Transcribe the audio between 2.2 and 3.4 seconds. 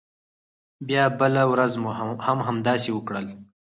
هم همداسې وکړل.